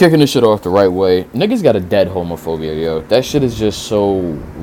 kicking 0.00 0.18
this 0.18 0.30
shit 0.30 0.42
off 0.42 0.62
the 0.62 0.70
right 0.70 0.88
way. 0.88 1.24
Niggas 1.24 1.62
got 1.62 1.76
a 1.76 1.80
dead 1.80 2.08
homophobia, 2.08 2.74
yo. 2.82 3.02
That 3.02 3.22
shit 3.22 3.42
is 3.42 3.58
just 3.58 3.82
so 3.82 4.14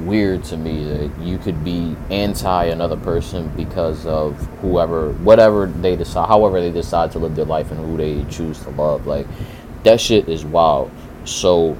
weird 0.03 0.43
to 0.45 0.57
me 0.57 0.83
that 0.85 1.11
you 1.21 1.37
could 1.37 1.63
be 1.63 1.95
anti 2.09 2.65
another 2.65 2.97
person 2.97 3.47
because 3.55 4.07
of 4.07 4.35
whoever, 4.61 5.11
whatever 5.13 5.67
they 5.67 5.95
decide, 5.95 6.27
however 6.27 6.59
they 6.59 6.71
decide 6.71 7.11
to 7.11 7.19
live 7.19 7.35
their 7.35 7.45
life 7.45 7.69
and 7.69 7.79
who 7.79 7.97
they 7.97 8.25
choose 8.31 8.59
to 8.63 8.71
love. 8.71 9.05
Like, 9.05 9.27
that 9.83 10.01
shit 10.01 10.27
is 10.27 10.43
wild. 10.43 10.89
So, 11.23 11.77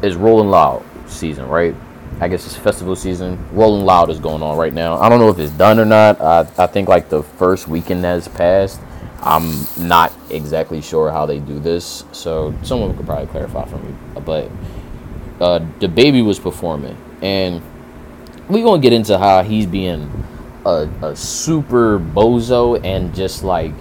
it's 0.00 0.14
Rolling 0.14 0.48
Loud 0.48 0.84
season, 1.08 1.48
right? 1.48 1.74
I 2.20 2.28
guess 2.28 2.46
it's 2.46 2.54
festival 2.54 2.94
season. 2.94 3.44
Rolling 3.50 3.84
Loud 3.84 4.08
is 4.08 4.20
going 4.20 4.40
on 4.40 4.56
right 4.56 4.72
now. 4.72 4.98
I 4.98 5.08
don't 5.08 5.18
know 5.18 5.30
if 5.30 5.40
it's 5.40 5.50
done 5.50 5.80
or 5.80 5.84
not. 5.84 6.20
I, 6.20 6.46
I 6.56 6.68
think 6.68 6.88
like 6.88 7.08
the 7.08 7.24
first 7.24 7.66
weekend 7.66 8.04
has 8.04 8.28
passed. 8.28 8.80
I'm 9.24 9.66
not 9.78 10.12
exactly 10.28 10.82
sure 10.82 11.10
how 11.10 11.24
they 11.24 11.40
do 11.40 11.58
this, 11.58 12.04
so 12.12 12.54
someone 12.62 12.94
could 12.94 13.06
probably 13.06 13.26
clarify 13.26 13.64
for 13.66 13.78
me. 13.78 13.94
But 14.24 14.50
uh, 15.40 15.60
baby 15.88 16.20
was 16.20 16.38
performing, 16.38 16.96
and 17.22 17.62
we 18.48 18.62
gonna 18.62 18.82
get 18.82 18.92
into 18.92 19.18
how 19.18 19.42
he's 19.42 19.64
being 19.64 20.10
a, 20.66 20.88
a 21.02 21.16
super 21.16 21.98
bozo 21.98 22.82
and 22.84 23.14
just 23.14 23.42
like 23.42 23.72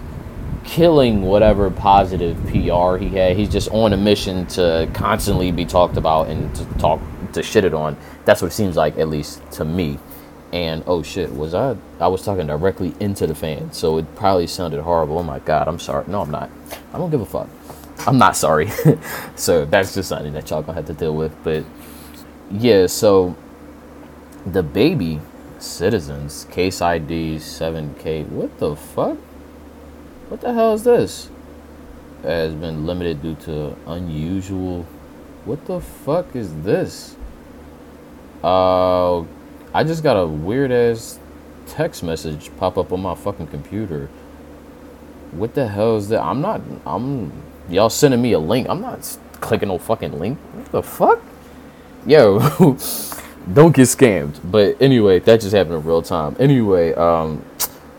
killing 0.63 1.23
whatever 1.23 1.70
positive 1.70 2.38
PR 2.46 2.96
he 2.96 3.10
had. 3.10 3.35
He's 3.35 3.49
just 3.49 3.70
on 3.71 3.91
a 3.91 3.98
mission 3.98 4.48
to 4.48 4.90
constantly 4.94 5.52
be 5.52 5.66
talked 5.66 5.98
about 5.98 6.30
and 6.30 6.55
to 6.55 6.66
talk 6.77 7.02
to 7.34 7.44
shit 7.44 7.66
it 7.66 7.73
on. 7.73 7.98
That's 8.23 8.41
what 8.41 8.49
it 8.49 8.55
seems 8.55 8.77
like, 8.77 8.98
at 8.98 9.10
least 9.10 9.41
to 9.54 9.66
me 9.66 9.99
and 10.53 10.84
oh 10.85 11.02
shit, 11.02 11.34
was 11.34 11.55
I? 11.55 11.75
I 11.99 12.07
was 12.07 12.23
talking 12.23 12.45
directly 12.45 12.93
into 12.99 13.25
the 13.25 13.34
fan, 13.34 13.73
so 13.73 13.98
it 13.98 14.16
probably 14.16 14.45
sounded 14.45 14.81
horrible. 14.81 15.17
Oh 15.17 15.23
my 15.23 15.39
god, 15.39 15.67
I'm 15.67 15.79
sorry. 15.79 16.05
No, 16.07 16.21
I'm 16.21 16.29
not. 16.29 16.52
I 16.93 16.99
don't 16.99 17.09
give 17.09 17.21
a 17.21 17.26
fuck. 17.26 17.49
I'm 18.05 18.20
not 18.20 18.35
sorry. 18.35 18.70
so 19.35 19.66
that's 19.66 19.95
just 19.95 20.09
something 20.09 20.31
that 20.34 20.48
y'all 20.52 20.62
gonna 20.62 20.76
have 20.76 20.85
to 20.85 20.93
deal 20.93 21.16
with. 21.16 21.35
But 21.43 21.66
yeah, 22.52 22.85
so 22.85 23.35
the 24.45 24.62
baby 24.62 25.20
citizens 25.57 26.45
case 26.51 26.84
ID 26.84 27.38
7K. 27.38 28.27
What 28.29 28.60
the 28.60 28.76
fuck? 28.76 29.17
What 30.29 30.41
the 30.41 30.54
hell 30.54 30.73
is 30.73 30.84
this? 30.84 31.29
Has 32.21 32.54
been 32.54 32.85
limited 32.85 33.23
due 33.23 33.35
to 33.45 33.76
unusual. 33.88 34.85
What 35.45 35.65
the 35.65 35.82
fuck 35.82 36.35
is 36.35 36.54
this? 36.62 37.15
Uh 38.43 39.23
I 39.74 39.84
just 39.84 40.04
got 40.04 40.13
a 40.13 40.27
weird 40.27 40.71
ass 40.71 41.20
text 41.66 42.04
message 42.04 42.52
pop 42.57 42.77
up 42.77 42.91
on 42.91 43.02
my 43.02 43.16
fucking 43.16 43.48
computer. 43.48 44.07
What 45.32 45.55
the 45.55 45.68
hell 45.68 45.98
is 45.98 46.10
that? 46.10 46.21
I'm 46.21 46.41
not. 46.41 46.62
I'm. 46.85 47.32
Y'all 47.70 47.90
sending 47.90 48.21
me 48.21 48.34
a 48.34 48.40
link. 48.40 48.68
I'm 48.70 48.82
not 48.82 49.18
clicking 49.40 49.70
no 49.70 49.79
fucking 49.79 50.20
link. 50.20 50.38
What 50.38 50.71
the 50.71 50.84
fuck? 50.84 51.21
Yo, 52.05 52.40
don't 53.54 53.76
get 53.76 53.88
scammed. 53.88 54.40
But 54.44 54.79
anyway, 54.79 55.20
that 55.20 55.41
just 55.41 55.55
happened 55.55 55.77
in 55.77 55.84
real 55.84 56.04
time. 56.04 56.35
Anyway, 56.38 56.94
um, 56.94 57.44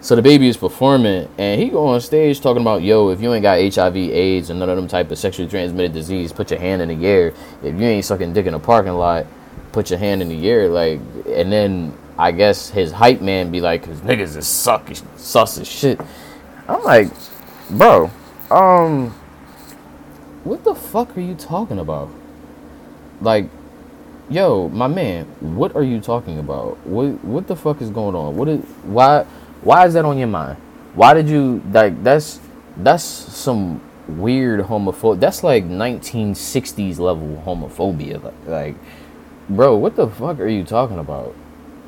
so 0.00 0.14
DaBaby 0.14 0.45
is 0.45 0.56
performing, 0.56 1.28
and 1.39 1.61
he 1.61 1.70
go 1.70 1.86
on 1.86 2.00
stage 2.02 2.41
talking 2.41 2.61
about, 2.61 2.83
yo, 2.83 3.08
if 3.08 3.20
you 3.20 3.33
ain't 3.33 3.42
got 3.42 3.58
HIV, 3.58 3.97
AIDS, 3.97 4.50
and 4.50 4.61
none 4.61 4.69
of 4.69 4.77
them 4.77 4.86
type 4.86 5.11
of 5.11 5.19
sexually 5.19 5.48
transmitted 5.48 5.92
disease, 5.92 6.33
put 6.33 6.50
your 6.50 6.61
hand 6.61 6.83
in 6.83 6.89
the 6.89 7.06
air. 7.06 7.33
If 7.62 7.75
you 7.75 7.86
ain't 7.86 8.05
sucking 8.05 8.34
dick 8.34 8.47
in 8.47 8.55
a 8.55 8.58
parking 8.61 8.92
lot, 8.92 9.27
put 9.75 9.91
your 9.91 9.98
hand 9.98 10.22
in 10.22 10.28
the 10.28 10.48
air, 10.48 10.69
like, 10.69 11.00
and 11.27 11.53
then 11.53 11.92
I 12.17 12.30
guess 12.30 12.70
his 12.70 12.92
hype 12.92 13.20
man 13.20 13.50
be 13.50 13.61
like, 13.61 13.83
"Cause 13.83 14.00
niggas 14.00 14.36
is 14.36 14.47
suck, 14.47 14.89
sus 15.17 15.58
as 15.58 15.69
shit." 15.69 16.00
I'm 16.69 16.83
like, 16.84 17.08
bro, 17.69 18.11
um, 18.50 19.11
what 20.45 20.62
the 20.64 20.75
fuck 20.75 21.17
are 21.17 21.20
you 21.20 21.34
talking 21.34 21.78
about? 21.78 22.08
Like, 23.20 23.48
yo, 24.30 24.69
my 24.69 24.86
man, 24.86 25.27
what 25.41 25.75
are 25.75 25.83
you 25.83 26.00
talking 26.00 26.39
about? 26.39 26.78
What 26.86 27.25
what 27.25 27.47
the 27.48 27.56
fuck 27.56 27.83
is 27.83 27.91
going 27.91 28.14
on? 28.14 28.36
What 28.36 28.48
is 28.48 28.61
why 28.85 29.27
why 29.62 29.86
is 29.86 29.95
that 29.95 30.05
on 30.05 30.18
your 30.18 30.29
mind? 30.29 30.56
Why 30.95 31.14
did 31.14 31.29
you 31.29 31.62
like 31.73 32.02
that's 32.05 32.39
that's 32.77 33.02
some 33.05 33.80
weird 34.08 34.61
homophobia. 34.61 35.20
That's 35.20 35.42
like 35.42 35.64
1960s 35.64 36.98
level 36.98 37.42
homophobia. 37.45 38.23
Like, 38.23 38.46
like 38.46 38.74
bro, 39.48 39.77
what 39.77 39.96
the 39.96 40.08
fuck 40.08 40.38
are 40.40 40.48
you 40.48 40.64
talking 40.64 40.98
about? 40.98 41.34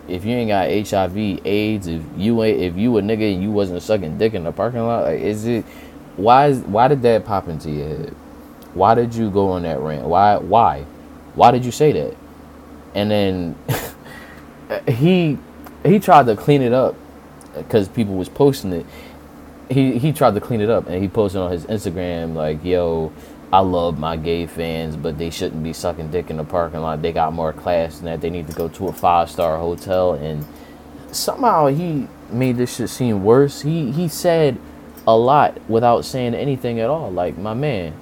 If 0.08 0.24
you 0.24 0.32
ain't 0.32 0.48
got 0.48 0.68
HIV, 0.70 1.44
AIDS, 1.44 1.86
if 1.88 2.02
you 2.16 2.42
ain't, 2.42 2.60
if 2.60 2.76
you 2.76 2.96
a 2.98 3.02
nigga 3.02 3.34
and 3.34 3.42
you 3.42 3.50
wasn't 3.50 3.82
sucking 3.82 4.18
dick 4.18 4.34
in 4.34 4.44
the 4.44 4.52
parking 4.52 4.80
lot, 4.80 5.04
like, 5.04 5.20
is 5.20 5.46
it? 5.46 5.64
Why 6.16 6.46
is 6.46 6.60
why 6.60 6.88
did 6.88 7.02
that 7.02 7.24
pop 7.24 7.48
into 7.48 7.70
your 7.70 7.88
head? 7.88 8.16
Why 8.74 8.94
did 8.94 9.14
you 9.14 9.30
go 9.30 9.50
on 9.50 9.62
that 9.62 9.80
rant? 9.80 10.06
Why 10.06 10.36
why 10.36 10.84
why 11.34 11.50
did 11.50 11.64
you 11.64 11.72
say 11.72 11.92
that? 11.92 12.16
And 12.94 13.10
then 13.10 13.58
he 14.88 15.38
he 15.84 15.98
tried 15.98 16.26
to 16.26 16.36
clean 16.36 16.62
it 16.62 16.72
up 16.72 16.94
because 17.54 17.88
people 17.88 18.14
was 18.14 18.28
posting 18.28 18.72
it. 18.72 18.86
He 19.68 19.98
he 19.98 20.12
tried 20.12 20.34
to 20.34 20.40
clean 20.40 20.60
it 20.60 20.70
up 20.70 20.86
and 20.86 21.02
he 21.02 21.08
posted 21.08 21.40
on 21.40 21.50
his 21.50 21.66
Instagram 21.66 22.34
like, 22.34 22.64
"Yo, 22.64 23.12
I 23.52 23.60
love 23.60 23.98
my 23.98 24.16
gay 24.16 24.46
fans, 24.46 24.96
but 24.96 25.18
they 25.18 25.30
shouldn't 25.30 25.62
be 25.62 25.72
sucking 25.72 26.10
dick 26.10 26.30
in 26.30 26.36
the 26.36 26.44
parking 26.44 26.80
lot. 26.80 27.00
They 27.00 27.12
got 27.12 27.32
more 27.32 27.52
class 27.52 27.96
than 27.98 28.06
that. 28.06 28.20
They 28.20 28.30
need 28.30 28.48
to 28.48 28.52
go 28.52 28.68
to 28.68 28.88
a 28.88 28.92
five 28.92 29.30
star 29.30 29.58
hotel. 29.58 30.14
And 30.14 30.44
somehow 31.12 31.68
he 31.68 32.08
made 32.30 32.56
this 32.56 32.76
shit 32.76 32.90
seem 32.90 33.22
worse. 33.24 33.62
He 33.62 33.92
he 33.92 34.08
said 34.08 34.58
a 35.06 35.16
lot 35.16 35.58
without 35.68 36.04
saying 36.04 36.34
anything 36.34 36.80
at 36.80 36.90
all. 36.90 37.10
Like 37.10 37.38
my 37.38 37.54
man, 37.54 37.94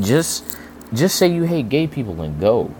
just 0.00 0.58
just 0.92 1.16
say 1.16 1.28
you 1.28 1.44
hate 1.44 1.68
gay 1.68 1.86
people 1.86 2.20
and 2.20 2.40
go. 2.40 2.74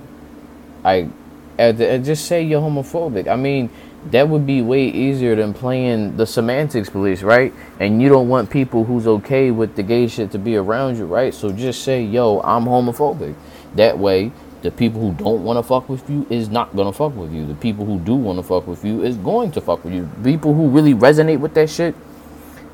I 0.85 1.09
and 1.57 2.05
just 2.05 2.27
say 2.27 2.43
you're 2.43 2.61
homophobic. 2.61 3.29
I 3.29 3.37
mean, 3.37 3.71
that 4.11 4.29
would 4.29 4.47
be 4.47 4.61
way 4.61 4.87
easier 4.87 5.35
than 5.35 5.55
playing 5.55 6.17
the 6.17 6.27
semantics 6.27 6.91
police, 6.91 7.23
right? 7.23 7.53
And 7.81 8.03
you 8.03 8.09
don't 8.09 8.29
want 8.29 8.51
people 8.51 8.85
who's 8.85 9.07
okay 9.07 9.51
with 9.51 9.77
the 9.77 9.83
gay 9.83 10.09
shit 10.09 10.31
to 10.33 10.39
be 10.39 10.57
around 10.57 10.99
you, 10.99 11.07
right? 11.07 11.33
So 11.33 11.51
just 11.53 11.83
say, 11.83 12.03
yo, 12.03 12.41
I'm 12.41 12.65
homophobic. 12.65 13.35
That 13.77 13.99
way, 13.99 14.31
the 14.63 14.71
people 14.71 15.01
who 15.01 15.13
don't 15.13 15.45
want 15.45 15.59
to 15.59 15.63
fuck 15.63 15.89
with 15.89 16.09
you 16.09 16.27
is 16.31 16.49
not 16.49 16.75
going 16.75 16.87
to 16.87 16.93
fuck 16.93 17.15
with 17.17 17.33
you. 17.33 17.47
The 17.47 17.55
people 17.55 17.85
who 17.85 17.99
do 17.99 18.15
want 18.15 18.39
to 18.39 18.43
fuck 18.43 18.67
with 18.67 18.85
you 18.85 19.03
is 19.03 19.17
going 19.17 19.53
to 19.53 19.61
fuck 19.61 19.85
with 19.85 19.95
you. 19.95 20.09
People 20.23 20.55
who 20.55 20.69
really 20.69 20.95
resonate 20.95 21.41
with 21.41 21.55
that 21.55 21.71
shit 21.71 21.95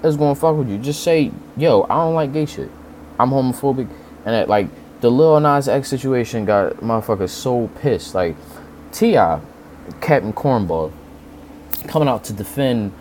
is 0.03 0.17
going 0.17 0.35
to 0.35 0.41
fuck 0.41 0.57
with 0.57 0.69
you. 0.69 0.79
Just 0.79 1.03
say, 1.03 1.31
yo, 1.57 1.83
I 1.85 1.95
don't 1.97 2.15
like 2.15 2.33
gay 2.33 2.47
shit. 2.47 2.71
I'm 3.19 3.31
homophobic. 3.31 3.89
And 4.25 4.35
that, 4.35 4.49
like, 4.49 4.69
the 5.01 5.11
Lil 5.11 5.41
Nas 5.41 5.69
X 5.69 5.89
situation 5.89 6.45
got 6.45 6.77
motherfuckers 6.77 7.31
so 7.31 7.69
pissed. 7.81 8.15
Like, 8.15 8.37
T.I., 8.93 9.41
Captain 10.01 10.33
Cornball, 10.33 10.93
coming 11.87 12.09
out 12.09 12.25
to 12.25 12.33
defend 12.33 12.93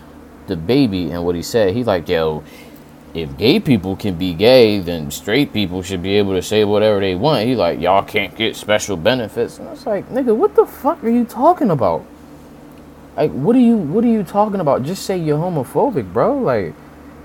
DaBaby 0.47 1.11
and 1.11 1.23
what 1.23 1.35
he 1.35 1.41
said. 1.41 1.73
He's 1.73 1.87
like, 1.87 2.09
yo, 2.09 2.43
if 3.13 3.37
gay 3.37 3.59
people 3.59 3.95
can 3.95 4.15
be 4.15 4.33
gay, 4.33 4.79
then 4.79 5.09
straight 5.11 5.51
people 5.51 5.81
should 5.81 6.03
be 6.03 6.15
able 6.17 6.33
to 6.33 6.41
say 6.41 6.63
whatever 6.63 6.99
they 6.99 7.15
want. 7.15 7.47
He 7.47 7.55
like, 7.55 7.79
y'all 7.79 8.03
can't 8.03 8.35
get 8.35 8.55
special 8.55 8.97
benefits. 8.97 9.57
And 9.57 9.67
I 9.67 9.71
was 9.71 9.85
like, 9.85 10.09
nigga, 10.09 10.35
what 10.35 10.55
the 10.55 10.65
fuck 10.65 11.03
are 11.03 11.09
you 11.09 11.25
talking 11.25 11.71
about? 11.71 12.05
Like, 13.17 13.31
what 13.31 13.55
are 13.55 13.59
you 13.59 13.77
what 13.77 14.03
are 14.03 14.07
you 14.07 14.23
talking 14.23 14.59
about? 14.59 14.83
Just 14.83 15.05
say 15.05 15.17
you're 15.17 15.37
homophobic, 15.37 16.13
bro. 16.13 16.37
Like, 16.37 16.73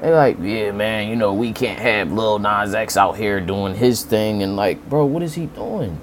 they 0.01 0.11
like, 0.11 0.39
yeah, 0.41 0.73
man, 0.73 1.09
you 1.09 1.17
know, 1.17 1.33
we 1.33 1.53
can't 1.53 1.79
have 1.79 2.11
Lil 2.11 2.39
Nas 2.39 2.75
X 2.75 2.97
out 2.97 3.17
here 3.17 3.41
doing 3.41 3.75
his 3.75 4.03
thing 4.03 4.43
and 4.43 4.57
like, 4.57 4.89
bro, 4.89 5.05
what 5.05 5.23
is 5.23 5.35
he 5.35 5.47
doing? 5.47 6.01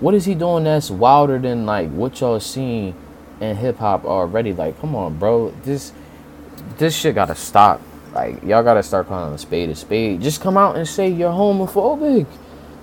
What 0.00 0.14
is 0.14 0.24
he 0.24 0.34
doing 0.34 0.64
that's 0.64 0.90
wilder 0.90 1.38
than 1.38 1.66
like 1.66 1.90
what 1.90 2.20
y'all 2.20 2.40
seeing 2.40 2.94
in 3.40 3.56
hip 3.56 3.78
hop 3.78 4.04
already. 4.04 4.52
Like, 4.52 4.80
come 4.80 4.94
on, 4.94 5.18
bro. 5.18 5.50
This 5.62 5.92
this 6.78 6.96
shit 6.96 7.14
gotta 7.14 7.34
stop. 7.34 7.80
Like, 8.12 8.42
y'all 8.42 8.62
gotta 8.62 8.82
start 8.82 9.08
calling 9.08 9.34
a 9.34 9.38
spade 9.38 9.70
a 9.70 9.74
spade. 9.74 10.20
Just 10.20 10.40
come 10.40 10.56
out 10.56 10.76
and 10.76 10.86
say 10.86 11.08
you're 11.08 11.30
homophobic. 11.30 12.26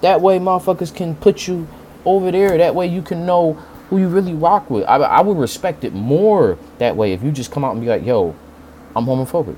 That 0.02 0.22
way, 0.22 0.40
motherfuckers 0.40 0.94
can 0.94 1.16
put 1.16 1.48
you 1.48 1.68
over 2.06 2.32
there. 2.32 2.58
That 2.58 2.76
way, 2.76 2.88
you 2.88 3.02
can 3.02 3.26
know 3.26 3.54
who 3.90 3.98
you 4.00 4.08
really 4.08 4.34
rock 4.34 4.70
with. 4.70 4.86
I, 4.86 4.96
I 4.98 5.22
would 5.22 5.38
respect 5.38 5.84
it 5.84 5.94
more 5.94 6.58
that 6.80 6.96
way 6.96 7.14
if 7.14 7.24
you 7.24 7.32
just 7.32 7.52
come 7.52 7.64
out 7.64 7.74
and 7.74 7.82
be 7.82 7.88
like, 7.88 8.06
yo, 8.06 8.36
I'm 8.96 9.06
homophobic. 9.06 9.58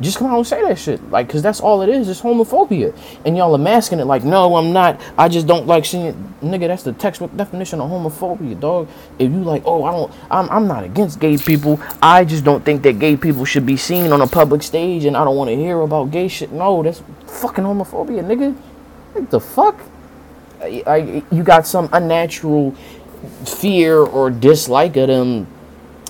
Just 0.00 0.18
come 0.18 0.26
out 0.26 0.38
and 0.38 0.46
say 0.46 0.60
that 0.62 0.76
shit. 0.76 1.10
Like, 1.10 1.28
cause 1.28 1.40
that's 1.40 1.60
all 1.60 1.82
it 1.82 1.88
is. 1.88 2.08
It's 2.08 2.20
homophobia. 2.20 2.96
And 3.24 3.36
y'all 3.36 3.54
are 3.54 3.58
masking 3.58 4.00
it 4.00 4.06
like, 4.06 4.24
no, 4.24 4.56
I'm 4.56 4.72
not. 4.72 5.00
I 5.16 5.28
just 5.28 5.46
don't 5.46 5.66
like 5.66 5.84
seeing 5.84 6.06
it. 6.06 6.40
Nigga, 6.40 6.66
that's 6.66 6.82
the 6.82 6.92
textbook 6.92 7.34
definition 7.36 7.80
of 7.80 7.90
homophobia, 7.90 8.58
dog. 8.58 8.88
If 9.20 9.30
you 9.30 9.44
like, 9.44 9.62
oh, 9.64 9.84
I 9.84 9.92
don't 9.92 10.12
I'm 10.30 10.50
I'm 10.50 10.66
not 10.66 10.82
against 10.82 11.20
gay 11.20 11.38
people. 11.38 11.80
I 12.02 12.24
just 12.24 12.44
don't 12.44 12.64
think 12.64 12.82
that 12.82 12.98
gay 12.98 13.16
people 13.16 13.44
should 13.44 13.66
be 13.66 13.76
seen 13.76 14.10
on 14.12 14.20
a 14.20 14.26
public 14.26 14.64
stage 14.64 15.04
and 15.04 15.16
I 15.16 15.24
don't 15.24 15.36
want 15.36 15.50
to 15.50 15.56
hear 15.56 15.80
about 15.80 16.10
gay 16.10 16.26
shit. 16.26 16.50
No, 16.50 16.82
that's 16.82 17.02
fucking 17.26 17.62
homophobia, 17.62 18.24
nigga. 18.24 18.52
What 19.12 19.30
the 19.30 19.40
fuck? 19.40 19.80
I, 20.60 20.82
I, 20.86 21.22
you 21.30 21.44
got 21.44 21.68
some 21.68 21.88
unnatural 21.92 22.72
fear 23.44 23.98
or 23.98 24.30
dislike 24.30 24.96
of 24.96 25.06
them. 25.06 25.46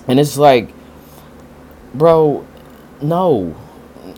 And 0.08 0.18
it's 0.18 0.38
like, 0.38 0.70
bro, 1.94 2.46
no 3.02 3.54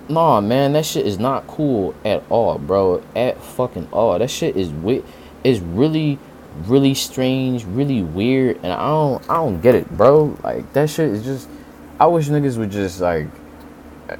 Nah, 0.09 0.41
man, 0.41 0.73
that 0.75 0.87
shit 0.87 1.05
is 1.05 1.19
not 1.19 1.47
cool 1.47 1.95
at 2.05 2.23
all, 2.31 2.59
bro. 2.59 3.03
At 3.17 3.43
fucking 3.43 3.89
all. 3.93 4.19
That 4.19 4.31
shit 4.31 4.57
is 4.57 4.71
wit 4.71 5.05
is 5.43 5.61
really, 5.61 6.19
really 6.65 6.95
strange, 6.95 7.65
really 7.65 8.03
weird, 8.03 8.57
and 8.63 8.73
I 8.73 8.87
don't, 8.87 9.31
I 9.31 9.35
don't 9.35 9.61
get 9.61 9.75
it, 9.75 9.91
bro. 9.97 10.39
Like 10.45 10.73
that 10.75 10.91
shit 10.91 11.11
is 11.11 11.25
just. 11.25 11.49
I 11.99 12.07
wish 12.07 12.29
niggas 12.29 12.59
would 12.59 12.71
just 12.71 13.01
like, 13.01 13.27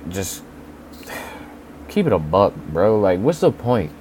just 0.09 0.43
keep 1.89 2.07
it 2.07 2.13
a 2.13 2.19
buck, 2.19 2.55
bro. 2.55 2.99
Like, 2.99 3.21
what's 3.21 3.41
the 3.41 3.53
point? 3.53 3.93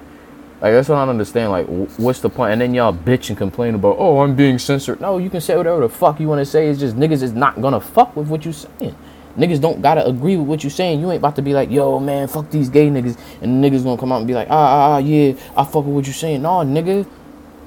Like 0.60 0.72
that's 0.72 0.88
what 0.88 0.96
I 0.96 1.02
don't 1.02 1.10
understand. 1.10 1.52
Like, 1.52 1.66
what's 1.98 2.20
the 2.20 2.30
point? 2.30 2.52
And 2.52 2.60
then 2.60 2.74
y'all 2.74 2.92
bitch 2.92 3.28
and 3.28 3.38
complain 3.38 3.74
about, 3.74 3.96
oh, 3.98 4.20
I'm 4.20 4.34
being 4.34 4.58
censored. 4.58 5.00
No, 5.00 5.18
you 5.18 5.30
can 5.30 5.40
say 5.40 5.56
whatever 5.56 5.80
the 5.80 5.88
fuck 5.88 6.18
you 6.18 6.26
want 6.26 6.40
to 6.40 6.46
say. 6.46 6.68
It's 6.68 6.80
just 6.80 6.96
niggas 6.96 7.22
is 7.22 7.32
not 7.32 7.60
gonna 7.60 7.80
fuck 7.80 8.16
with 8.16 8.28
what 8.28 8.44
you 8.44 8.52
saying. 8.52 8.96
Niggas 9.36 9.60
don't 9.60 9.82
gotta 9.82 10.06
agree 10.06 10.36
with 10.36 10.48
what 10.48 10.64
you're 10.64 10.70
saying. 10.70 11.00
You 11.00 11.10
ain't 11.10 11.18
about 11.18 11.36
to 11.36 11.42
be 11.42 11.52
like, 11.52 11.70
yo, 11.70 12.00
man, 12.00 12.26
fuck 12.26 12.50
these 12.50 12.70
gay 12.70 12.88
niggas, 12.88 13.18
and 13.42 13.62
niggas 13.62 13.84
gonna 13.84 13.98
come 13.98 14.10
out 14.10 14.18
and 14.18 14.26
be 14.26 14.34
like, 14.34 14.48
ah, 14.50 14.54
ah, 14.54 14.94
ah 14.94 14.98
yeah, 14.98 15.32
I 15.56 15.64
fuck 15.64 15.84
with 15.84 15.94
what 15.94 16.06
you're 16.06 16.14
saying. 16.14 16.42
No, 16.42 16.64
nigga, 16.64 17.06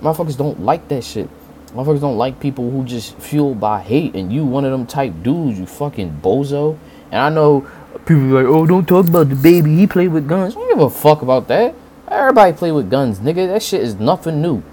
motherfuckers 0.01 0.37
don't 0.37 0.61
like 0.61 0.87
that 0.87 1.03
shit. 1.03 1.29
Motherfuckers 1.73 2.01
don't 2.01 2.17
like 2.17 2.39
people 2.39 2.71
who 2.71 2.83
just 2.83 3.15
fueled 3.17 3.59
by 3.59 3.81
hate, 3.81 4.15
and 4.15 4.33
you 4.33 4.43
one 4.45 4.65
of 4.65 4.71
them 4.71 4.87
type 4.87 5.13
dudes, 5.21 5.59
you 5.59 5.67
fucking 5.67 6.19
bozo. 6.23 6.77
And 7.11 7.21
I 7.21 7.29
know 7.29 7.67
people 8.05 8.23
like, 8.23 8.45
oh, 8.45 8.65
don't 8.65 8.87
talk 8.87 9.07
about 9.07 9.27
DaBaby. 9.27 9.77
He 9.77 9.85
played 9.85 10.11
with 10.11 10.27
guns. 10.27 10.55
I 10.55 10.59
don't 10.59 10.69
give 10.69 10.79
a 10.79 10.89
fuck 10.89 11.21
about 11.21 11.47
that. 11.49 11.75
Everybody 12.07 12.53
play 12.53 12.71
with 12.71 12.89
guns, 12.89 13.19
nigga. 13.19 13.47
That 13.47 13.61
shit 13.61 13.81
is 13.81 13.95
nothing 13.95 14.41
new. 14.41 14.63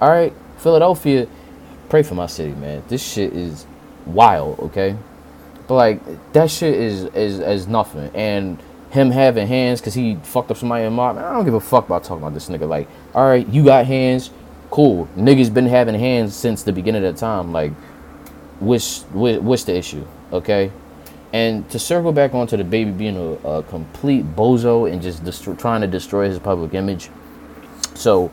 All 0.00 0.08
right, 0.08 0.32
Philadelphia, 0.58 1.26
pray 1.88 2.04
for 2.04 2.14
my 2.14 2.26
city, 2.26 2.54
man. 2.54 2.84
This 2.86 3.02
shit 3.02 3.32
is 3.32 3.66
wild, 4.04 4.60
okay? 4.60 4.96
But 5.66 5.74
like 5.74 6.32
that 6.32 6.50
shit 6.50 6.74
is 6.74 7.04
is 7.06 7.40
is 7.40 7.66
nothing. 7.66 8.10
And 8.14 8.58
him 8.90 9.10
having 9.10 9.46
hands 9.46 9.80
because 9.80 9.94
he 9.94 10.16
fucked 10.22 10.50
up 10.50 10.56
somebody 10.56 10.84
in 10.84 10.92
mob. 10.92 11.18
I 11.18 11.32
don't 11.32 11.44
give 11.44 11.54
a 11.54 11.60
fuck 11.60 11.86
about 11.86 12.04
talking 12.04 12.22
about 12.22 12.34
this 12.34 12.48
nigga. 12.48 12.68
Like, 12.68 12.88
all 13.14 13.26
right, 13.26 13.46
you 13.48 13.64
got 13.64 13.86
hands, 13.86 14.30
cool. 14.70 15.08
Niggas 15.16 15.52
been 15.52 15.66
having 15.66 15.94
hands 15.94 16.34
since 16.34 16.62
the 16.62 16.72
beginning 16.72 17.04
of 17.04 17.14
the 17.14 17.20
time. 17.20 17.52
Like, 17.52 17.72
what's 18.60 19.02
what's 19.12 19.64
the 19.64 19.76
issue? 19.76 20.06
Okay. 20.32 20.72
And 21.32 21.68
to 21.70 21.78
circle 21.78 22.12
back 22.12 22.34
onto 22.34 22.56
DaBaby 22.56 22.96
being 22.96 23.16
a, 23.16 23.48
a 23.48 23.62
complete 23.64 24.24
bozo 24.36 24.90
and 24.90 25.02
just 25.02 25.24
destro- 25.24 25.58
trying 25.58 25.80
to 25.82 25.86
destroy 25.86 26.28
his 26.28 26.38
public 26.38 26.72
image. 26.72 27.10
So, 27.94 28.30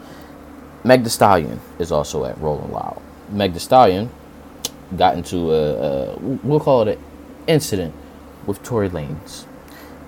Meg 0.83 1.03
Thee 1.03 1.09
Stallion 1.09 1.59
is 1.79 1.91
also 1.91 2.23
at 2.23 2.37
Rolling 2.39 2.71
Loud. 2.71 3.01
Meg 3.29 3.53
Thee 3.53 3.59
Stallion 3.59 4.09
got 4.95 5.17
into 5.17 5.51
a, 5.51 6.13
a 6.13 6.19
we'll 6.19 6.59
call 6.59 6.87
it 6.87 6.97
an 6.97 7.03
incident 7.47 7.93
with 8.45 8.61
Tory 8.63 8.89
Lanez. 8.89 9.45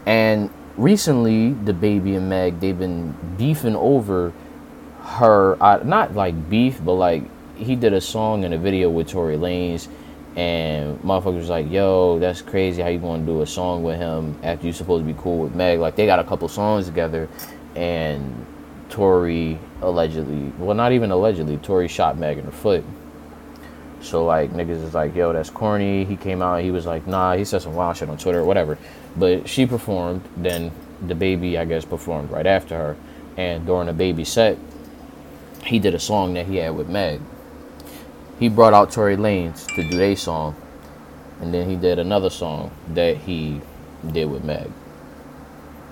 And 0.06 0.50
recently, 0.78 1.52
DaBaby 1.52 2.18
and 2.18 2.30
Meg, 2.30 2.60
they've 2.60 2.78
been 2.78 3.16
beefing 3.38 3.76
over 3.76 4.34
her, 5.02 5.62
uh, 5.62 5.80
not 5.84 6.16
like 6.16 6.50
beef, 6.50 6.84
but 6.84 6.94
like 6.94 7.24
he 7.56 7.76
did 7.76 7.94
a 7.94 8.02
song 8.02 8.44
and 8.44 8.54
a 8.54 8.58
video 8.58 8.90
with 8.90 9.10
Tory 9.10 9.38
Lanez 9.38 9.88
and 10.36 11.00
motherfuckers 11.02 11.38
was 11.38 11.50
like, 11.50 11.72
"Yo, 11.72 12.20
that's 12.20 12.42
crazy. 12.42 12.82
How 12.82 12.90
you 12.90 13.00
gonna 13.00 13.26
do 13.26 13.42
a 13.42 13.48
song 13.48 13.84
with 13.84 13.98
him 13.98 14.38
after 14.44 14.68
you 14.68 14.74
supposed 14.74 15.06
to 15.06 15.14
be 15.14 15.18
cool 15.20 15.40
with 15.40 15.56
Meg?" 15.56 15.80
Like 15.80 15.96
they 15.96 16.06
got 16.06 16.20
a 16.20 16.24
couple 16.24 16.48
songs 16.50 16.86
together, 16.88 17.30
and 17.76 18.46
Tory 18.90 19.58
allegedly, 19.82 20.52
well, 20.60 20.76
not 20.76 20.92
even 20.92 21.12
allegedly, 21.12 21.58
Tory 21.58 21.88
shot 21.88 22.18
Meg 22.18 22.38
in 22.38 22.46
the 22.46 22.52
foot. 22.52 22.84
So 24.06 24.26
like 24.26 24.52
niggas 24.52 24.84
is 24.84 24.94
like, 24.94 25.16
"Yo, 25.16 25.34
that's 25.34 25.50
corny." 25.50 26.06
He 26.06 26.16
came 26.16 26.42
out, 26.42 26.62
he 26.62 26.72
was 26.72 26.86
like, 26.86 27.08
"Nah," 27.08 27.36
he 27.36 27.46
said 27.46 27.62
some 27.62 27.76
wild 27.76 27.98
shit 27.98 28.10
on 28.10 28.18
Twitter 28.18 28.40
or 28.40 28.46
whatever. 28.46 28.78
But 29.16 29.48
she 29.50 29.66
performed. 29.66 30.22
Then 30.38 30.72
DaBaby, 31.04 31.58
I 31.58 31.66
guess, 31.66 31.86
performed 31.86 32.32
right 32.32 32.46
after 32.46 32.76
her, 32.78 32.96
and 33.38 33.66
during 33.66 33.88
DaBaby 33.88 34.26
set, 34.26 34.58
he 35.64 35.80
did 35.80 35.94
a 35.94 36.00
song 36.00 36.34
that 36.36 36.46
he 36.46 36.58
had 36.58 36.76
with 36.76 36.88
Meg 36.88 37.22
he 38.40 38.50
brought 38.50 38.74
out 38.74 38.92
Tory 38.92 39.16
Lanez 39.16 39.66
to 39.76 39.90
do 39.90 40.02
a 40.02 40.16
song, 40.16 40.56
and 41.42 41.54
then 41.54 41.70
he 41.70 41.76
did 41.76 42.00
another 42.00 42.30
song 42.30 42.72
that 42.94 43.18
he 43.18 43.62
did 44.12 44.30
with 44.30 44.44
Meg. 44.44 44.70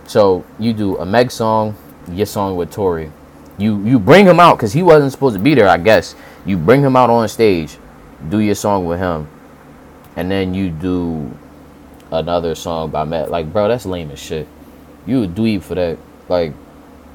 So 0.06 0.46
you 0.60 0.74
do 0.74 0.98
a 0.98 1.06
Meg 1.06 1.32
song, 1.32 1.76
your 2.10 2.26
song 2.26 2.56
with 2.56 2.72
Tory. 2.72 3.12
You 3.58 3.82
you 3.84 4.00
bring 4.00 4.26
him 4.26 4.40
out 4.40 4.58
because 4.58 4.74
he 4.74 4.84
wasn't 4.84 5.12
supposed 5.12 5.38
to 5.38 5.42
be 5.42 5.54
there, 5.54 5.70
I 5.70 5.78
guess. 5.78 6.16
You 6.46 6.58
bring 6.58 6.82
him 6.82 6.96
out 6.96 7.10
on 7.10 7.28
stage, 7.30 7.78
do 8.30 8.40
your 8.40 8.56
song 8.56 8.86
with 8.86 9.00
him, 9.00 9.28
and 10.16 10.30
then 10.30 10.54
you 10.54 10.70
do 10.70 11.32
another 12.12 12.56
song 12.56 12.92
by 12.92 13.04
Matt. 13.04 13.32
Like, 13.32 13.52
bro, 13.52 13.68
that's 13.68 13.86
lame 13.86 14.12
as 14.12 14.20
shit. 14.20 14.48
You 15.06 15.24
a 15.24 15.28
dweeb 15.28 15.64
for 15.64 15.76
that. 15.76 15.98
Like, 16.30 16.54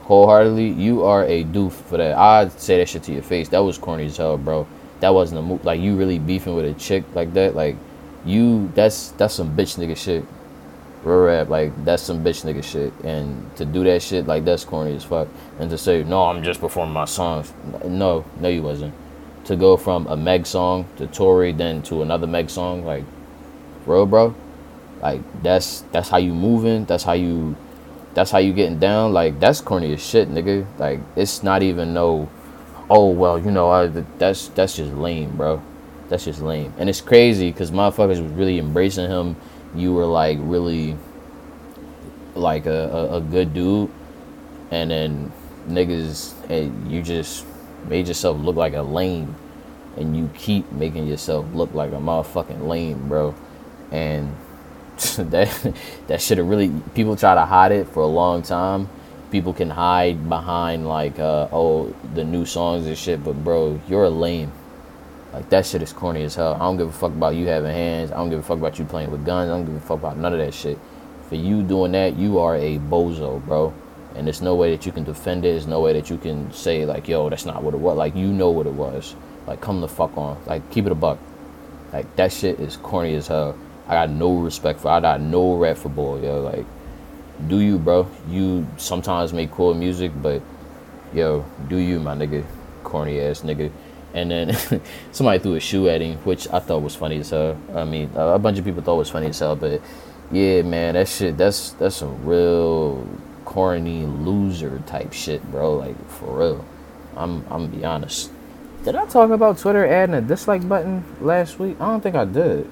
wholeheartedly, 0.02 0.70
you 0.70 1.05
are 1.05 1.25
a 1.25 1.44
doof 1.44 1.72
for 1.72 1.96
that. 1.96 2.16
I'd 2.16 2.58
say 2.60 2.78
that 2.78 2.88
shit 2.88 3.02
to 3.05 3.12
your 3.12 3.22
face. 3.22 3.49
That 3.49 3.60
was 3.60 3.78
corny 3.78 4.06
as 4.06 4.16
hell, 4.16 4.37
bro 4.37 4.66
that 5.00 5.14
wasn't 5.14 5.38
a 5.38 5.43
move. 5.43 5.64
Like 5.64 5.81
you 5.81 5.96
really 5.96 6.19
beefing 6.19 6.55
with 6.55 6.64
a 6.64 6.75
chick 6.75 7.05
like 7.14 7.32
that, 7.34 7.55
like 7.55 7.76
you 8.25 8.70
that's 8.75 9.08
that's 9.12 9.34
some 9.34 9.56
bitch 9.56 9.78
nigga 9.78 9.96
shit. 9.96 10.25
Real 11.05 11.25
rap, 11.25 11.49
like 11.49 11.84
that's 11.84 12.02
some 12.02 12.25
bitch 12.25 12.44
nigga 12.44 12.62
shit. 12.62 12.93
And 13.05 13.55
to 13.56 13.64
do 13.64 13.84
that 13.84 14.02
shit, 14.02 14.26
like 14.26 14.44
that's 14.44 14.64
corny 14.64 14.96
as 14.96 15.05
fuck. 15.05 15.28
And 15.58 15.70
to 15.70 15.78
say, 15.78 16.02
no, 16.02 16.25
I'm 16.25 16.43
just 16.43 16.60
performing 16.60 16.94
my 16.94 17.05
songs. 17.05 17.52
No, 17.84 18.25
no, 18.40 18.49
you 18.49 18.62
wasn't. 18.62 18.94
To 19.49 19.56
go 19.56 19.77
from 19.77 20.06
a 20.06 20.17
Meg 20.17 20.47
song 20.47 20.87
to 20.97 21.06
Tory, 21.06 21.53
then 21.53 21.83
to 21.85 22.03
another 22.03 22.27
Meg 22.27 22.50
song, 22.50 22.85
like, 22.85 23.05
bro, 23.85 24.05
bro, 24.05 24.35
like 25.00 25.21
that's 25.43 25.81
that's 25.93 26.09
how 26.09 26.19
you 26.19 26.35
moving. 26.35 26.85
That's 26.85 27.03
how 27.03 27.15
you, 27.15 27.56
that's 28.15 28.31
how 28.31 28.39
you 28.39 28.53
getting 28.53 28.79
down. 28.79 29.12
Like 29.12 29.41
that's 29.41 29.61
corny 29.61 29.93
as 29.95 30.05
shit, 30.05 30.29
nigga. 30.29 30.67
Like 30.79 31.00
it's 31.17 31.43
not 31.43 31.62
even 31.62 31.95
no 31.95 32.29
oh 32.91 33.11
well, 33.11 33.39
you 33.39 33.50
know, 33.50 33.71
I, 33.71 33.87
that's 33.87 34.49
that's 34.49 34.77
just 34.77 34.93
lame, 34.93 35.37
bro. 35.37 35.62
That's 36.09 36.25
just 36.25 36.41
lame, 36.41 36.73
and 36.79 36.89
it's 36.89 37.01
crazy 37.01 37.51
because 37.51 37.71
motherfuckers 37.71 38.23
was 38.23 38.33
really 38.33 38.59
embracing 38.59 39.11
him. 39.11 39.37
You 39.75 39.93
were 39.93 40.06
like 40.06 40.39
really 40.41 40.97
like 42.35 42.67
a, 42.67 42.89
a, 42.89 43.17
a 43.17 43.21
good 43.21 43.53
dude, 43.53 43.91
and 44.71 44.91
then 44.91 45.33
niggas, 45.69 46.35
hey, 46.47 46.71
you 46.87 47.03
just 47.03 47.44
made 47.87 48.09
yourself 48.09 48.39
look 48.39 48.57
like 48.57 48.75
a 48.75 48.83
lame, 48.83 49.35
and 49.97 50.17
you 50.17 50.31
keep 50.35 50.71
making 50.73 51.07
yourself 51.07 51.47
look 51.55 51.75
like 51.75 51.93
a 51.93 51.97
motherfucking 51.97 52.67
lame, 52.67 53.09
bro. 53.09 53.35
And 53.91 54.37
that 55.17 55.75
that 56.09 56.21
should 56.21 56.39
have 56.39 56.49
really 56.49 56.73
people 56.95 57.17
try 57.17 57.35
to 57.35 57.45
hide 57.45 57.73
it 57.73 57.89
for 57.89 58.03
a 58.03 58.07
long 58.07 58.43
time 58.43 58.89
people 59.31 59.53
can 59.53 59.71
hide 59.71 60.29
behind 60.29 60.87
like 60.87 61.19
uh, 61.19 61.49
oh 61.53 61.95
the 62.15 62.25
new 62.25 62.45
songs 62.45 62.87
and 62.87 62.97
shit, 62.97 63.23
but 63.23 63.32
bro, 63.44 63.81
you're 63.89 64.05
a 64.05 64.11
lame. 64.11 64.53
Like 65.32 65.49
that 65.51 65.67
shit 65.67 65.82
is 65.82 65.93
corny 65.93 66.23
as 66.23 66.35
hell. 66.35 66.55
I 66.55 66.61
don't 66.61 66.79
give 66.79 66.89
a 66.89 66.93
fuck 66.93 67.13
about 67.13 67.35
you 67.35 67.47
having 67.47 67.73
hands. 67.73 68.11
I 68.11 68.17
don't 68.17 68.31
give 68.31 68.39
a 68.39 68.43
fuck 68.43 68.58
about 68.58 68.79
you 68.79 68.85
playing 68.85 69.11
with 69.11 69.27
guns. 69.27 69.51
I 69.51 69.55
don't 69.55 69.67
give 69.67 69.75
a 69.75 69.81
fuck 69.81 69.99
about 69.99 70.17
none 70.17 70.32
of 70.32 70.39
that 70.39 70.55
shit. 70.55 70.79
For 71.29 71.35
you 71.35 71.63
doing 71.63 71.93
that, 71.93 72.17
you 72.17 72.39
are 72.39 72.56
a 72.56 72.79
bozo, 72.79 73.44
bro. 73.44 73.75
And 74.15 74.27
there's 74.27 74.43
no 74.43 74.55
way 74.55 74.74
that 74.74 74.86
you 74.86 74.93
can 74.93 75.05
defend 75.05 75.44
it. 75.44 75.50
There's 75.50 75.67
no 75.67 75.81
way 75.81 75.93
that 75.93 76.10
you 76.10 76.19
can 76.19 76.53
say 76.53 76.84
like, 76.84 77.08
yo, 77.08 77.29
that's 77.29 77.44
not 77.44 77.62
what 77.62 77.74
it 77.74 77.81
was. 77.81 77.96
Like 77.96 78.17
you 78.17 78.29
know 78.29 78.50
what 78.50 78.67
it 78.67 78.72
was. 78.72 79.15
Like 79.46 79.60
come 79.60 79.81
the 79.81 79.88
fuck 79.88 80.17
on. 80.17 80.38
Like 80.46 80.69
keep 80.70 80.86
it 80.86 80.93
a 80.93 80.94
buck. 80.94 81.19
Like 81.93 82.17
that 82.17 82.32
shit 82.32 82.60
is 82.60 82.77
corny 82.77 83.15
as 83.15 83.29
hell. 83.29 83.56
I 83.86 83.94
got 83.94 84.10
no 84.10 84.34
respect 84.38 84.81
for. 84.81 84.88
I 84.88 85.00
got 85.00 85.20
no 85.20 85.56
rap 85.56 85.77
for 85.77 85.88
boy, 85.88 86.22
yo. 86.22 86.41
Like 86.43 86.67
do 87.46 87.60
you, 87.60 87.79
bro. 87.79 88.08
You 88.29 88.67
sometimes 88.77 89.32
make 89.32 89.50
cool 89.50 89.74
music, 89.74 90.12
but 90.20 90.43
yo, 91.15 91.44
do 91.69 91.77
you, 91.77 92.00
my 92.00 92.15
nigga, 92.15 92.44
corny 92.84 93.20
ass 93.20 93.43
nigga. 93.43 93.70
And 94.15 94.31
then 94.31 94.82
somebody 95.12 95.38
threw 95.38 95.55
a 95.55 95.60
shoe 95.60 95.88
at 95.88 96.00
him, 96.00 96.17
which 96.19 96.48
I 96.48 96.58
thought 96.58 96.82
was 96.82 96.96
funny 96.96 97.19
as 97.19 97.31
hell. 97.31 97.56
I 97.74 97.84
mean, 97.84 98.10
a 98.15 98.38
bunch 98.38 98.58
of 98.58 98.65
people 98.65 98.82
thought 98.82 98.96
was 98.96 99.10
funny 99.10 99.29
as 99.29 99.38
hell, 99.38 99.55
but 99.55 99.81
yeah, 100.31 100.62
man, 100.62 100.94
that 100.94 101.08
shit, 101.08 101.36
that's 101.36 101.70
that's 101.72 101.96
some 101.96 102.24
real 102.24 103.06
corny 103.58 104.06
loser 104.06 104.81
type 104.86 105.12
shit, 105.12 105.43
bro. 105.50 105.74
Like 105.74 105.98
for 106.08 106.38
real. 106.38 106.65
I'm 107.17 107.44
I'm 107.50 107.67
be 107.67 107.84
honest. 107.84 108.31
Did 108.84 108.94
I 108.94 109.05
talk 109.06 109.31
about 109.31 109.58
Twitter 109.58 109.84
adding 109.84 110.15
a 110.15 110.20
dislike 110.20 110.69
button 110.69 111.03
last 111.20 111.58
week? 111.58 111.77
I 111.81 111.86
don't 111.86 112.00
think 112.00 112.15
I 112.15 112.24
did. 112.24 112.70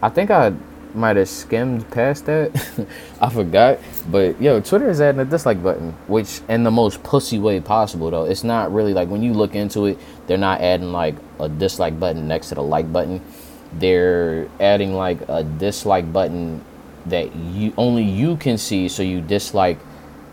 I 0.00 0.08
think 0.10 0.30
I 0.30 0.52
might 0.94 1.16
have 1.16 1.28
skimmed 1.28 1.90
past 1.90 2.26
that. 2.26 2.54
I 3.20 3.28
forgot. 3.28 3.80
But 4.08 4.40
yo, 4.40 4.60
Twitter 4.60 4.88
is 4.88 5.00
adding 5.00 5.20
a 5.20 5.24
dislike 5.24 5.60
button, 5.60 5.90
which 6.06 6.42
in 6.48 6.62
the 6.62 6.70
most 6.70 7.02
pussy 7.02 7.40
way 7.40 7.58
possible 7.58 8.08
though. 8.12 8.24
It's 8.24 8.44
not 8.44 8.72
really 8.72 8.94
like 8.94 9.08
when 9.08 9.24
you 9.24 9.32
look 9.32 9.56
into 9.56 9.86
it, 9.86 9.98
they're 10.28 10.38
not 10.38 10.60
adding 10.60 10.92
like 10.92 11.16
a 11.40 11.48
dislike 11.48 11.98
button 11.98 12.28
next 12.28 12.50
to 12.50 12.54
the 12.54 12.62
like 12.62 12.92
button. 12.92 13.20
They're 13.72 14.48
adding 14.60 14.94
like 14.94 15.28
a 15.28 15.42
dislike 15.42 16.12
button 16.12 16.64
that 17.06 17.34
you 17.34 17.74
only 17.76 18.04
you 18.04 18.36
can 18.36 18.56
see 18.56 18.88
so 18.88 19.02
you 19.02 19.20
dislike 19.20 19.80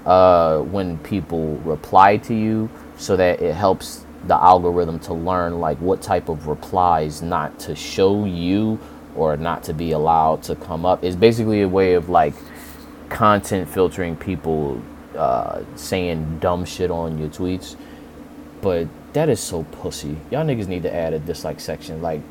uh, 0.06 0.60
when 0.60 0.98
people 1.00 1.58
reply 1.58 2.18
to 2.18 2.34
you 2.34 2.70
so 2.98 3.16
that 3.16 3.42
it 3.42 3.54
helps 3.54 4.06
the 4.28 4.36
algorithm 4.36 5.00
to 5.00 5.14
learn 5.14 5.60
like 5.60 5.78
what 5.80 6.02
type 6.02 6.30
of 6.30 6.48
replies 6.48 7.22
not 7.22 7.58
to 7.60 7.76
show 7.76 8.26
you 8.26 8.80
or 9.16 9.36
not 9.36 9.64
to 9.64 9.74
be 9.74 9.92
allowed 9.92 10.44
to 10.44 10.56
come 10.56 10.86
up. 10.86 11.04
It's 11.04 11.16
basically 11.16 11.62
a 11.62 11.68
way 11.68 11.94
of 11.94 12.10
like 12.10 12.34
content 13.10 13.68
filtering 13.68 14.16
people 14.16 14.82
uh, 15.16 15.64
saying 15.76 16.40
dumb 16.40 16.66
shit 16.66 16.92
on 16.92 17.18
your 17.18 17.30
tweets. 17.30 17.76
But 18.62 18.88
that 19.14 19.28
is 19.28 19.40
so 19.40 19.64
pussy. 19.64 20.16
Y'all 20.30 20.46
niggas 20.46 20.68
need 20.68 20.84
to 20.84 20.94
add 20.94 21.14
a 21.14 21.20
dislike 21.20 21.60
section. 21.60 22.02
Like, 22.02 22.22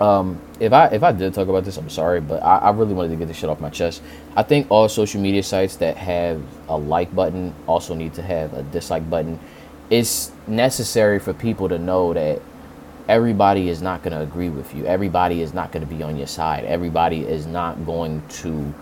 um, 0.00 0.40
if 0.58 0.72
I 0.72 0.88
if 0.88 1.02
I 1.02 1.12
did 1.12 1.34
talk 1.34 1.48
about 1.48 1.64
this, 1.64 1.76
I'm 1.76 1.90
sorry, 1.90 2.20
but 2.20 2.42
I, 2.42 2.58
I 2.58 2.70
really 2.70 2.94
wanted 2.94 3.10
to 3.10 3.16
get 3.16 3.28
this 3.28 3.36
shit 3.36 3.48
off 3.48 3.60
my 3.60 3.70
chest. 3.70 4.02
I 4.36 4.42
think 4.42 4.70
all 4.70 4.88
social 4.88 5.20
media 5.20 5.42
sites 5.42 5.76
that 5.76 5.96
have 5.96 6.42
a 6.68 6.76
like 6.76 7.14
button 7.14 7.54
also 7.66 7.94
need 7.94 8.14
to 8.14 8.22
have 8.22 8.52
a 8.54 8.62
dislike 8.64 9.08
button. 9.08 9.38
It's 9.90 10.32
necessary 10.46 11.18
for 11.18 11.32
people 11.32 11.68
to 11.68 11.78
know 11.78 12.12
that 12.14 12.40
everybody 13.08 13.68
is 13.68 13.82
not 13.82 14.02
going 14.02 14.12
to 14.12 14.22
agree 14.22 14.48
with 14.48 14.74
you. 14.74 14.86
Everybody 14.86 15.42
is 15.42 15.52
not 15.52 15.72
going 15.72 15.86
to 15.86 15.94
be 15.94 16.02
on 16.02 16.16
your 16.16 16.26
side. 16.26 16.64
Everybody 16.64 17.20
is 17.20 17.46
not 17.46 17.84
going 17.84 18.22
to 18.28 18.74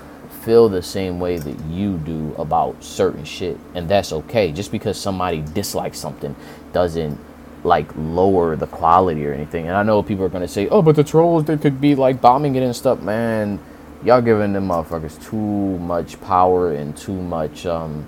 feel 0.42 0.69
the 0.69 0.83
same 0.83 1.21
way 1.21 1.38
that 1.38 1.61
you 1.66 1.99
do 1.99 2.35
about 2.38 2.83
certain 2.83 3.25
shit. 3.25 3.59
And 3.75 3.88
that's 3.88 4.12
okay. 4.12 4.52
Just 4.52 4.73
because 4.73 4.99
somebody 4.99 5.42
dislikes 5.54 5.99
something 5.99 6.35
doesn't 6.73 7.19
like 7.64 7.88
lower 7.97 8.57
the 8.57 8.66
quality 8.66 9.26
or 9.26 9.33
anything. 9.33 9.69
And 9.69 9.76
I 9.76 9.83
know 9.83 10.02
people 10.02 10.25
are 10.25 10.28
to 10.28 10.49
say, 10.49 10.69
oh, 10.69 10.83
but 10.83 10.97
the 10.97 11.04
trolls, 11.04 11.45
they 11.45 11.57
could 11.57 11.81
be 11.81 11.95
like 11.95 12.21
bombing 12.21 12.57
it 12.57 12.62
and 12.62 12.75
stuff. 12.75 13.00
Man, 13.00 13.61
y'all 14.04 14.21
giving 14.21 14.52
them 14.52 14.69
motherfuckers 14.69 15.23
too 15.23 15.37
much 15.78 16.21
power 16.21 16.73
and 16.73 16.97
too 16.97 17.21
much, 17.21 17.66
um, 17.66 18.04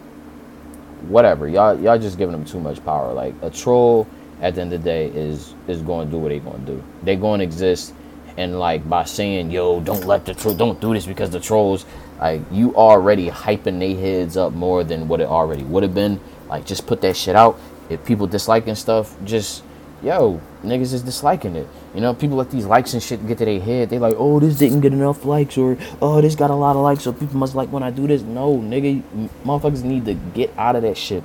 whatever. 1.09 1.49
Y'all, 1.49 1.79
y'all 1.79 1.99
just 1.99 2.19
giving 2.19 2.33
them 2.33 2.45
too 2.45 2.61
much 2.61 2.85
power. 2.85 3.13
Like 3.13 3.35
a 3.43 3.51
troll 3.51 4.09
at 4.41 4.57
the 4.57 4.61
end 4.61 4.73
of 4.73 4.83
the 4.83 4.91
day 4.91 5.07
is 5.09 5.55
is 5.69 5.81
going 5.83 6.09
to 6.09 6.13
do 6.13 6.19
what 6.19 6.31
they're 6.31 6.41
going 6.41 6.65
to 6.67 6.73
do. 6.73 6.85
They're 7.03 7.17
going 7.17 7.39
to 7.39 7.45
exist, 7.45 7.95
and 8.37 8.59
like 8.59 8.89
by 8.89 9.05
saying, 9.05 9.51
"Yo, 9.51 9.81
don't 9.81 10.05
let 10.05 10.25
the 10.25 10.35
troll, 10.35 10.55
don't 10.55 10.81
do 10.81 10.93
this," 10.95 11.07
because 11.07 11.31
the 11.31 11.41
trolls, 11.41 11.87
like 12.19 12.43
you 12.51 12.75
already 12.75 13.31
hyping 13.31 13.79
their 13.79 13.97
heads 13.97 14.37
up 14.37 14.53
more 14.53 14.83
than 14.83 15.07
what 15.07 15.21
it 15.21 15.29
already 15.29 15.63
would 15.63 15.83
have 15.85 15.95
been. 15.95 16.19
Like 16.49 16.67
just 16.67 16.87
put 16.87 17.01
that 17.03 17.17
shit 17.17 17.37
out. 17.37 17.59
If 17.89 18.05
people 18.05 18.27
disliking 18.27 18.75
stuff, 18.75 19.15
just 19.25 19.63
yo, 20.05 20.41
niggas 20.63 20.93
is 20.93 21.03
disliking 21.03 21.57
it. 21.57 21.67
You 21.95 22.01
know, 22.01 22.15
people 22.15 22.37
let 22.37 22.51
these 22.51 22.67
likes 22.67 22.93
and 22.93 23.03
shit 23.03 23.27
get 23.27 23.39
to 23.39 23.45
their 23.45 23.61
head. 23.61 23.91
They 23.91 23.99
like, 23.99 24.15
oh, 24.19 24.39
this 24.39 24.59
didn't 24.59 24.81
get 24.81 24.93
enough 24.93 25.25
likes, 25.25 25.57
or 25.57 25.77
oh, 26.01 26.21
this 26.21 26.35
got 26.35 26.51
a 26.51 26.55
lot 26.55 26.77
of 26.77 26.83
likes, 26.83 27.05
so 27.05 27.13
people 27.13 27.37
must 27.37 27.55
like 27.55 27.71
when 27.73 27.83
I 27.83 27.91
do 27.91 28.07
this. 28.07 28.23
No, 28.23 28.59
nigga, 28.59 29.03
motherfuckers 29.45 29.83
need 29.83 30.05
to 30.05 30.15
get 30.15 30.53
out 30.59 30.77
of 30.77 30.83
that 30.83 30.97
shit. 30.97 31.25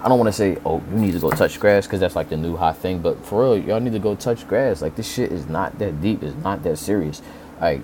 I 0.00 0.08
don't 0.08 0.18
want 0.18 0.28
to 0.28 0.32
say, 0.32 0.58
oh, 0.64 0.80
you 0.92 0.98
need 0.98 1.12
to 1.12 1.18
go 1.18 1.30
touch 1.30 1.58
grass 1.58 1.86
because 1.86 2.00
that's 2.00 2.14
like 2.14 2.28
the 2.28 2.36
new 2.36 2.56
hot 2.56 2.78
thing. 2.78 3.00
But 3.00 3.24
for 3.24 3.42
real, 3.42 3.58
y'all 3.58 3.80
need 3.80 3.92
to 3.92 3.98
go 3.98 4.14
touch 4.14 4.46
grass. 4.46 4.80
Like 4.80 4.94
this 4.94 5.12
shit 5.12 5.32
is 5.32 5.48
not 5.48 5.78
that 5.80 6.00
deep. 6.00 6.22
It's 6.22 6.36
not 6.36 6.62
that 6.62 6.78
serious. 6.78 7.20
Like 7.60 7.82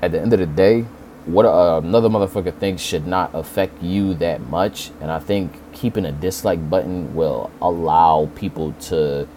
at 0.00 0.12
the 0.12 0.20
end 0.20 0.32
of 0.32 0.38
the 0.38 0.46
day, 0.46 0.86
what 1.26 1.44
uh, 1.44 1.80
another 1.82 2.08
motherfucker 2.08 2.56
thinks 2.58 2.82
should 2.82 3.06
not 3.06 3.30
affect 3.34 3.82
you 3.82 4.14
that 4.14 4.40
much. 4.48 4.90
And 5.00 5.10
I 5.10 5.18
think 5.18 5.52
keeping 5.72 6.04
a 6.04 6.12
dislike 6.12 6.68
button 6.70 7.14
will 7.14 7.50
allow 7.60 8.30
people 8.34 8.72
to. 8.88 9.28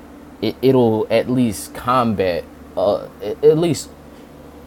It, 0.41 0.55
it'll 0.61 1.07
at 1.09 1.29
least 1.29 1.73
combat, 1.73 2.43
uh, 2.75 3.07
at 3.21 3.57
least 3.57 3.89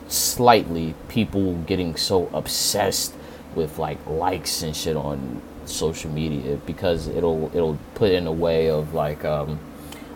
slightly, 0.08 0.94
people 1.08 1.56
getting 1.62 1.96
so 1.96 2.28
obsessed 2.32 3.14
with 3.54 3.78
like 3.78 4.04
likes 4.06 4.62
and 4.62 4.76
shit 4.76 4.96
on 4.96 5.42
social 5.64 6.10
media 6.10 6.56
because 6.66 7.08
it'll 7.08 7.50
it'll 7.54 7.78
put 7.94 8.12
in 8.12 8.26
a 8.26 8.32
way 8.32 8.70
of 8.70 8.94
like 8.94 9.24
um, 9.24 9.58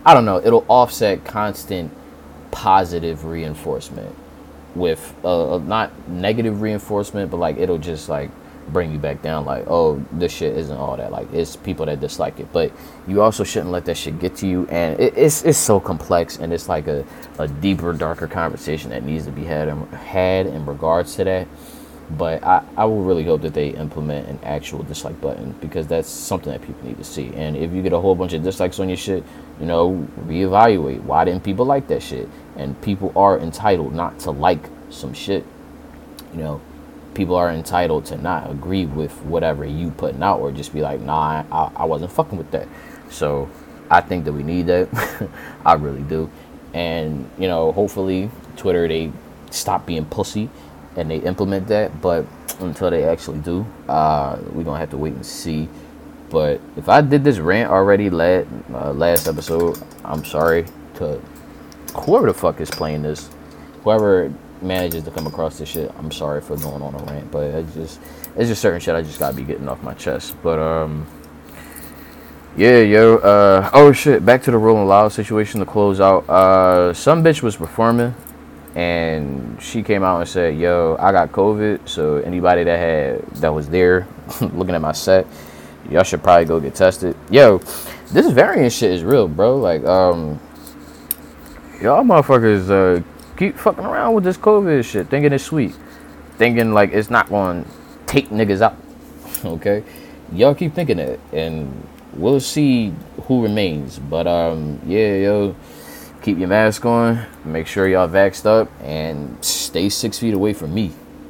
I 0.05 0.15
don't 0.15 0.25
know 0.25 0.39
it'll 0.39 0.65
offset 0.69 1.25
constant 1.25 1.93
positive 2.51 3.25
reinforcement 3.25 4.15
with 4.75 5.15
uh, 5.25 5.59
not 5.59 5.91
negative 6.09 6.61
reinforcement 6.63 7.31
but 7.31 7.39
like 7.39 7.57
it'll 7.57 7.79
just 7.79 8.09
like 8.09 8.31
bring 8.69 8.93
you 8.93 8.99
back 8.99 9.21
down 9.21 9.45
like 9.45 9.65
oh 9.67 10.01
this 10.13 10.33
shit 10.33 10.57
isn't 10.57 10.77
all 10.77 10.97
that 10.97 11.11
like 11.11 11.33
it's 11.33 11.57
people 11.57 11.85
that 11.87 11.99
dislike 12.01 12.39
it 12.39 12.47
but 12.53 12.71
you 13.09 13.21
also 13.21 13.43
shouldn't 13.43 13.73
let 13.73 13.85
that 13.85 13.97
shit 13.97 14.19
get 14.21 14.37
to 14.37 14.47
you 14.47 14.67
and 14.69 14.99
it, 15.01 15.13
it's 15.17 15.43
it's 15.43 15.59
so 15.59 15.81
complex 15.81 16.39
and 16.39 16.53
it's 16.53 16.69
like 16.69 16.87
a, 16.87 17.05
a 17.39 17.49
deeper 17.49 17.93
darker 17.93 18.29
conversation 18.29 18.91
that 18.91 19.03
needs 19.03 19.25
to 19.25 19.33
be 19.33 19.45
had 19.45 19.67
in, 19.67 19.87
had 19.89 20.47
in 20.47 20.65
regards 20.67 21.17
to 21.17 21.25
that 21.25 21.49
but 22.17 22.43
I, 22.43 22.65
I 22.77 22.85
will 22.87 23.03
really 23.03 23.25
hope 23.25 23.43
that 23.43 23.55
they 23.55 23.69
implement 23.69 24.29
an 24.29 24.41
actual 24.43 24.83
dislike 24.83 25.21
button 25.21 25.53
because 25.61 25.87
that's 25.87 26.09
something 26.09 26.53
that 26.53 26.61
people 26.63 26.85
need 26.85 26.99
to 26.99 27.05
see. 27.05 27.33
And 27.35 27.57
if 27.57 27.73
you 27.73 27.83
get 27.83 27.93
a 27.93 28.01
whole 28.01 28.15
bunch 28.15 28.33
of 28.33 28.43
dislikes 28.43 28.81
on 28.81 28.89
your 28.89 28.97
shit, 28.97 29.23
you 29.61 29.67
know, 29.67 30.09
reevaluate. 30.27 31.03
Why 31.03 31.25
didn't 31.25 31.45
people 31.45 31.67
like 31.67 31.87
that 31.89 32.03
shit? 32.03 32.29
And 32.61 32.81
people 32.83 33.11
are 33.17 33.39
entitled 33.39 33.95
not 33.95 34.19
to 34.21 34.31
like 34.31 34.69
some 34.91 35.15
shit. 35.15 35.47
You 36.35 36.41
know, 36.41 36.61
people 37.15 37.35
are 37.35 37.51
entitled 37.51 38.05
to 38.07 38.19
not 38.19 38.51
agree 38.51 38.85
with 38.85 39.13
whatever 39.23 39.65
you 39.65 39.91
putting 39.93 40.23
out 40.23 40.41
or 40.41 40.53
just 40.53 40.75
be 40.75 40.83
like, 40.83 41.01
nah, 41.01 41.45
I, 41.51 41.71
I 41.75 41.85
wasn't 41.87 42.13
fucking 42.13 42.37
with 42.37 42.51
that. 42.51 42.69
So 43.09 43.49
I 43.91 44.03
think 44.03 44.27
that 44.27 44.33
we 44.33 44.43
need 44.43 44.67
that. 44.67 44.89
I 45.65 45.73
really 45.73 46.03
do. 46.03 46.31
And, 46.75 47.29
you 47.39 47.49
know, 47.49 47.73
hopefully 47.73 48.31
Twitter, 48.57 48.87
they 48.87 49.11
stop 49.51 49.87
being 49.87 50.05
pussy 50.05 50.51
and 50.97 51.11
they 51.11 51.19
implement 51.19 51.67
that. 51.69 52.03
But 52.03 52.27
until 52.61 52.91
they 52.91 53.05
actually 53.05 53.39
do, 53.39 53.65
uh, 53.89 54.39
we're 54.53 54.65
gonna 54.65 54.79
have 54.79 54.91
to 54.91 54.99
wait 54.99 55.15
and 55.15 55.25
see. 55.25 55.67
But 56.29 56.61
if 56.77 56.89
I 56.89 57.01
did 57.01 57.25
this 57.25 57.39
rant 57.39 57.71
already 57.71 58.11
last 58.11 58.47
uh, 58.73 58.93
last 58.93 59.27
episode, 59.27 59.83
I'm 60.05 60.25
sorry 60.25 60.67
to 60.95 61.21
whoever 61.91 62.27
the 62.27 62.35
fuck 62.35 62.61
is 62.61 62.71
playing 62.71 63.03
this, 63.03 63.31
whoever 63.83 64.33
manages 64.63 65.05
to 65.05 65.11
come 65.11 65.27
across 65.27 65.59
this 65.59 65.69
shit. 65.69 65.93
I'm 65.99 66.11
sorry 66.11 66.41
for 66.41 66.57
going 66.57 66.83
on 66.83 66.95
a 66.95 66.99
rant, 67.05 67.31
but 67.31 67.45
it's 67.55 67.75
just 67.75 68.01
it's 68.37 68.49
just 68.49 68.63
certain 68.63 68.81
shit 68.81 68.95
I 68.95 69.03
just 69.03 69.19
gotta 69.19 69.37
be 69.37 69.43
getting 69.43 69.69
off 69.69 69.83
my 69.83 69.95
chest. 69.95 70.37
But 70.43 70.59
um. 70.59 71.07
Yeah, 72.57 72.79
yo. 72.79 73.17
Uh, 73.19 73.71
oh 73.73 73.93
shit. 73.93 74.27
Back 74.27 74.43
to 74.43 74.51
the 74.51 74.59
Rolling 74.59 74.87
Loud 74.87 75.13
situation 75.13 75.61
to 75.61 75.67
close 75.67 76.01
out. 76.01 76.29
Uh, 76.29 76.93
some 76.93 77.23
bitch 77.23 77.43
was 77.43 77.57
performing 77.57 78.15
and 78.75 79.61
she 79.61 79.83
came 79.83 80.03
out 80.03 80.21
and 80.21 80.29
said, 80.29 80.57
"Yo, 80.57 80.97
I 80.99 81.13
got 81.13 81.33
COVID, 81.33 81.89
so 81.89 82.17
anybody 82.19 82.65
that 82.65 82.79
had 82.79 83.27
that 83.37 83.53
was 83.53 83.69
there 83.69 84.07
looking 84.41 84.75
at 84.75 84.81
my 84.81 84.93
set, 84.93 85.27
y'all 85.91 86.03
should 86.03 86.23
probably 86.23 86.45
go 86.45 86.61
get 86.61 86.75
tested." 86.75 87.17
Yo, 87.31 87.59
this 88.13 88.31
variant 88.31 88.73
shit 88.73 88.93
is 88.93 89.03
real, 89.03 89.27
bro. 89.27 89.57
Like, 89.57 89.85
um, 89.85 90.39
y'all 91.81 92.05
motherfuckers 92.05 92.69
uh, 92.71 93.03
keep 93.37 93.57
fucking 93.57 93.85
around 93.85 94.15
with 94.15 94.25
this 94.25 94.37
COVID 94.37 94.85
shit, 94.85 95.09
thinking 95.09 95.33
it's 95.33 95.45
sweet, 95.45 95.75
thinking 96.37 96.73
like 96.73 96.93
it's 96.93 97.11
not 97.11 97.29
going 97.29 97.65
to 97.65 97.71
take 98.07 98.29
niggas 98.29 98.61
out. 98.61 98.77
okay, 99.45 99.83
y'all 100.33 100.55
keep 100.55 100.75
thinking 100.75 100.99
that, 100.99 101.19
and 101.33 101.87
we'll 102.15 102.41
see 102.41 102.93
who 103.25 103.43
remains. 103.43 103.99
But 103.99 104.27
um, 104.27 104.81
yeah, 104.87 105.15
yo 105.17 105.57
keep 106.23 106.39
your 106.39 106.49
mask 106.49 106.85
on, 106.85 107.27
make 107.45 107.67
sure 107.67 107.89
y'all 107.89 108.09
vaxxed 108.09 108.47
up, 108.47 108.71
and 108.83 109.43
stay 109.43 109.89
six 109.89 110.19
feet 110.19 110.35
away 110.35 110.53
from 110.53 110.75
me. 110.75 110.93